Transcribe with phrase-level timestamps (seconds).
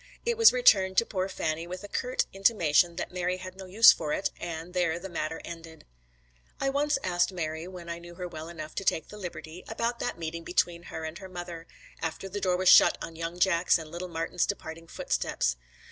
[0.25, 3.91] It was returned to poor Fanny, with a curt intimation that Mary had no use
[3.91, 5.85] for it, and there the matter ended.
[6.59, 9.99] I once asked Mary, when I knew her well enough to take the liberty, about
[9.99, 11.67] that meeting between her and her mother,
[12.01, 15.55] after the door was shut on young Jack's and little Martin's departing footsteps.